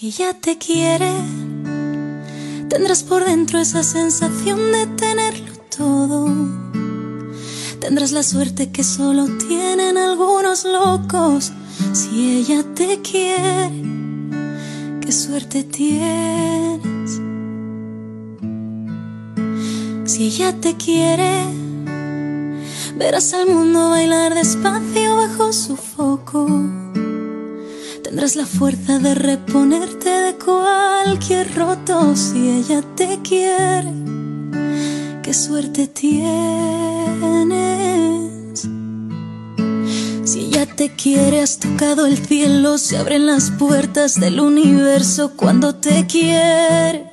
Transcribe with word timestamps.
Si 0.00 0.06
ella 0.06 0.32
te 0.32 0.56
quiere, 0.56 1.12
tendrás 2.70 3.02
por 3.02 3.22
dentro 3.22 3.58
esa 3.58 3.82
sensación 3.82 4.72
de 4.72 4.86
tenerlo 4.96 5.52
todo. 5.76 6.26
Tendrás 7.80 8.10
la 8.10 8.22
suerte 8.22 8.70
que 8.72 8.82
solo 8.82 9.26
tienen 9.46 9.98
algunos 9.98 10.64
locos. 10.64 11.52
Si 11.92 12.38
ella 12.38 12.64
te 12.74 13.02
quiere, 13.02 13.70
qué 15.02 15.12
suerte 15.12 15.64
tienes. 15.64 17.20
Si 20.06 20.28
ella 20.28 20.58
te 20.58 20.78
quiere, 20.78 21.44
verás 22.96 23.34
al 23.34 23.50
mundo 23.50 23.90
bailar 23.90 24.34
despacio 24.34 25.16
bajo 25.16 25.52
su 25.52 25.76
foco 25.76 26.69
Tendrás 28.10 28.34
la 28.34 28.44
fuerza 28.44 28.98
de 28.98 29.14
reponerte 29.14 30.08
de 30.08 30.34
cualquier 30.34 31.54
roto 31.54 32.16
si 32.16 32.50
ella 32.50 32.82
te 32.96 33.20
quiere. 33.22 33.88
Qué 35.22 35.32
suerte 35.32 35.86
tienes. 35.86 36.28
Si 40.24 40.40
ella 40.40 40.66
te 40.66 40.90
quiere, 40.96 41.40
has 41.40 41.60
tocado 41.60 42.06
el 42.06 42.18
cielo, 42.18 42.78
se 42.78 42.96
abren 42.96 43.26
las 43.26 43.52
puertas 43.52 44.18
del 44.18 44.40
universo 44.40 45.34
cuando 45.36 45.76
te 45.76 46.04
quiere. 46.08 47.12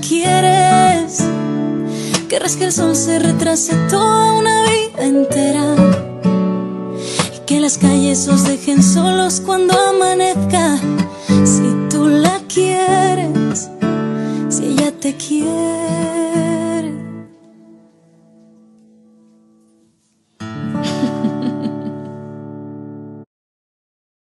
Quieres, 0.00 1.22
que 2.28 2.64
el 2.64 2.72
sol 2.72 2.94
se 2.94 3.18
retrase 3.18 3.74
toda 3.88 4.32
una 4.34 4.62
vida 4.62 5.04
entera 5.04 5.74
que 7.46 7.60
las 7.60 7.78
calles 7.78 8.26
os 8.26 8.42
dejen 8.42 8.82
solos 8.82 9.40
cuando 9.40 9.72
amanezca. 9.78 10.78
Si 11.44 11.88
tú 11.88 12.08
la 12.08 12.40
quieres, 12.52 13.70
si 14.48 14.64
ella 14.64 14.90
te 15.00 15.14
quiere. 15.14 16.45